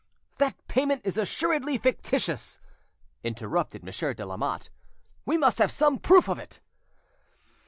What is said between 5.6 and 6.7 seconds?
some proof of it."